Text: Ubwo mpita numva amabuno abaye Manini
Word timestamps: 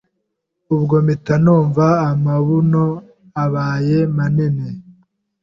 Ubwo 0.75 0.95
mpita 1.05 1.33
numva 1.43 1.85
amabuno 2.11 2.83
abaye 3.43 3.97
Manini 4.15 4.69